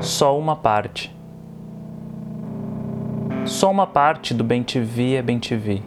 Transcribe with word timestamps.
Só 0.00 0.38
uma 0.38 0.56
parte. 0.56 1.14
Só 3.46 3.70
uma 3.70 3.86
parte 3.86 4.34
do 4.34 4.42
bem-te-vi 4.42 5.14
é 5.14 5.22
bem-te-vi. 5.22 5.82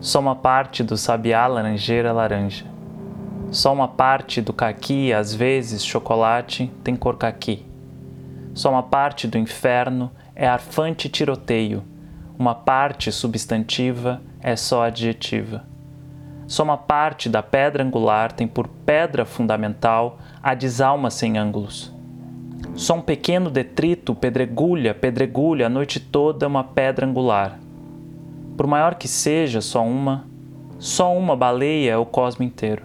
Só 0.00 0.20
uma 0.20 0.36
parte 0.36 0.82
do 0.82 0.96
sabiá 0.96 1.46
laranjeira 1.46 2.12
laranja. 2.12 2.64
Só 3.50 3.72
uma 3.72 3.88
parte 3.88 4.40
do 4.40 4.52
caqui, 4.52 5.12
às 5.12 5.34
vezes 5.34 5.84
chocolate, 5.84 6.72
tem 6.84 6.94
cor 6.94 7.16
caqui. 7.16 7.66
Só 8.54 8.70
uma 8.70 8.82
parte 8.82 9.26
do 9.26 9.36
inferno 9.36 10.10
é 10.34 10.46
arfante 10.46 11.08
tiroteio. 11.08 11.82
Uma 12.38 12.54
parte 12.54 13.10
substantiva 13.10 14.22
é 14.40 14.54
só 14.54 14.84
adjetiva. 14.84 15.64
Só 16.46 16.62
uma 16.62 16.78
parte 16.78 17.28
da 17.28 17.42
pedra 17.42 17.82
angular 17.82 18.32
tem 18.32 18.46
por 18.46 18.68
pedra 18.68 19.24
fundamental 19.24 20.18
a 20.42 20.54
desalma 20.54 21.10
sem 21.10 21.36
ângulos. 21.36 21.95
Só 22.76 22.94
um 22.94 23.00
pequeno 23.00 23.48
detrito 23.48 24.14
pedregulha, 24.14 24.94
pedregulha 24.94 25.64
a 25.64 25.68
noite 25.68 25.98
toda 25.98 26.46
uma 26.46 26.62
pedra 26.62 27.06
angular. 27.06 27.58
Por 28.54 28.66
maior 28.66 28.96
que 28.96 29.08
seja 29.08 29.62
só 29.62 29.82
uma, 29.82 30.26
só 30.78 31.16
uma 31.16 31.34
baleia 31.34 31.92
é 31.92 31.96
o 31.96 32.04
cosmo 32.04 32.44
inteiro. 32.44 32.82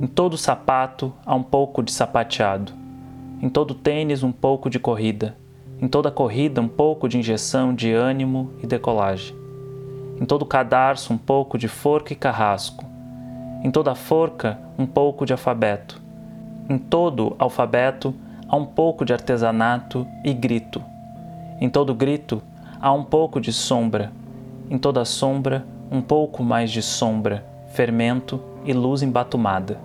Em 0.00 0.06
todo 0.06 0.38
sapato 0.38 1.12
há 1.26 1.34
um 1.34 1.42
pouco 1.42 1.82
de 1.82 1.92
sapateado. 1.92 2.72
Em 3.42 3.50
todo 3.50 3.74
tênis, 3.74 4.22
um 4.22 4.32
pouco 4.32 4.70
de 4.70 4.78
corrida. 4.78 5.36
Em 5.78 5.88
toda 5.88 6.10
corrida, 6.10 6.58
um 6.62 6.68
pouco 6.68 7.06
de 7.06 7.18
injeção 7.18 7.74
de 7.74 7.92
ânimo 7.92 8.50
e 8.62 8.66
decolagem. 8.66 9.36
Em 10.18 10.24
todo 10.24 10.46
cadarço, 10.46 11.12
um 11.12 11.18
pouco 11.18 11.58
de 11.58 11.68
forca 11.68 12.14
e 12.14 12.16
carrasco 12.16 12.91
em 13.62 13.70
toda 13.70 13.94
forca, 13.94 14.58
um 14.76 14.86
pouco 14.86 15.24
de 15.24 15.32
alfabeto. 15.32 16.02
Em 16.68 16.76
todo 16.76 17.36
alfabeto, 17.38 18.12
há 18.48 18.56
um 18.56 18.66
pouco 18.66 19.04
de 19.04 19.12
artesanato 19.12 20.06
e 20.24 20.34
grito. 20.34 20.82
Em 21.60 21.70
todo 21.70 21.94
grito, 21.94 22.42
há 22.80 22.92
um 22.92 23.04
pouco 23.04 23.40
de 23.40 23.52
sombra. 23.52 24.12
Em 24.68 24.76
toda 24.78 25.04
sombra, 25.04 25.64
um 25.90 26.02
pouco 26.02 26.42
mais 26.42 26.72
de 26.72 26.82
sombra, 26.82 27.46
fermento 27.68 28.42
e 28.64 28.72
luz 28.72 29.00
embatumada. 29.00 29.78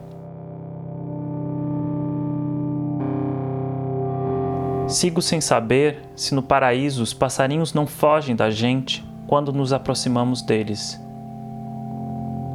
Sigo 4.87 5.21
sem 5.21 5.39
saber 5.41 6.01
se 6.15 6.33
no 6.33 6.41
paraíso 6.41 7.03
os 7.03 7.13
passarinhos 7.13 7.73
não 7.73 7.85
fogem 7.85 8.35
da 8.35 8.49
gente 8.49 9.05
quando 9.27 9.51
nos 9.51 9.73
aproximamos 9.73 10.41
deles. 10.41 10.99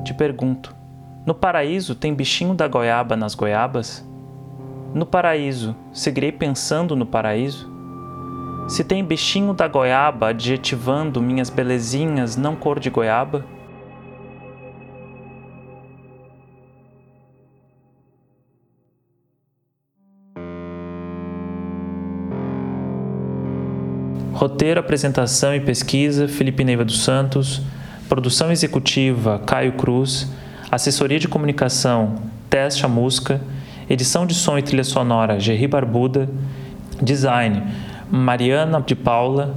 Te 0.03 0.15
pergunto: 0.15 0.82
no 1.25 1.35
paraíso 1.35 1.95
tem 1.95 2.13
bichinho 2.13 2.53
da 2.53 2.67
goiaba 2.67 3.17
nas 3.17 3.35
goiabas? 3.35 4.05
No 4.93 5.07
paraíso, 5.07 5.75
seguirei 5.93 6.33
pensando 6.33 6.97
no 6.97 7.07
paraíso? 7.07 7.71
Se 8.69 8.83
tem 8.83 9.05
bichinho 9.05 9.55
da 9.55 9.69
goiaba 9.69 10.29
adjetivando 10.29 11.23
minhas 11.23 11.49
belezinhas 11.49 12.37
não 12.37 12.57
cor 12.57 12.81
de 12.81 12.91
goiaba? 12.91 13.45
Roteiro, 24.33 24.81
apresentação 24.81 25.55
e 25.55 25.61
pesquisa: 25.61 26.27
Felipe 26.27 26.65
Neiva 26.65 26.85
dos 26.85 27.05
Santos. 27.05 27.63
Produção 28.09 28.51
executiva: 28.51 29.41
Caio 29.47 29.75
Cruz. 29.75 30.29
Assessoria 30.73 31.19
de 31.19 31.29
comunicação, 31.29 32.15
Teste 32.49 32.87
a 32.87 32.89
Música, 32.89 33.43
edição 33.91 34.25
de 34.25 34.33
som 34.33 34.57
e 34.57 34.63
trilha 34.63 34.83
sonora, 34.83 35.39
Gerry 35.39 35.67
Barbuda, 35.67 36.31
design, 36.99 37.63
Mariana 38.11 38.81
de 38.81 38.97
Paula, 38.97 39.55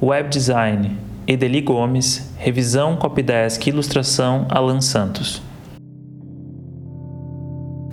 web 0.00 0.30
design, 0.30 0.96
Edeli 1.26 1.60
Gomes, 1.60 2.32
revisão, 2.38 2.96
copydesk 2.96 3.66
e 3.66 3.68
ilustração, 3.68 4.46
Alan 4.48 4.80
Santos. 4.80 5.42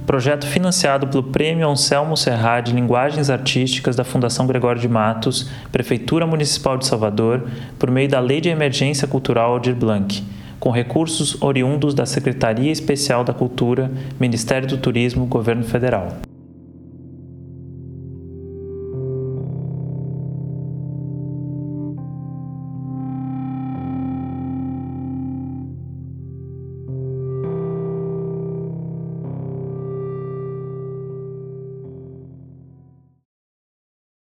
Projeto 0.07 0.47
financiado 0.47 1.07
pelo 1.09 1.23
Prêmio 1.23 1.69
Anselmo 1.69 2.15
Serra 2.15 2.61
de 2.61 2.71
Linguagens 2.71 3.29
Artísticas 3.29 3.97
da 3.97 4.05
Fundação 4.05 4.47
Gregório 4.47 4.79
de 4.79 4.87
Matos, 4.87 5.51
Prefeitura 5.73 6.25
Municipal 6.25 6.77
de 6.77 6.87
Salvador, 6.87 7.49
por 7.77 7.91
meio 7.91 8.07
da 8.07 8.21
Lei 8.21 8.39
de 8.39 8.47
Emergência 8.47 9.09
Cultural 9.09 9.51
Aldir 9.51 9.75
Blanc 9.75 10.23
com 10.61 10.69
recursos 10.69 11.41
oriundos 11.41 11.95
da 11.95 12.05
Secretaria 12.05 12.71
Especial 12.71 13.23
da 13.23 13.33
Cultura, 13.33 13.91
Ministério 14.19 14.67
do 14.67 14.77
Turismo, 14.77 15.25
Governo 15.25 15.63
Federal. 15.63 16.30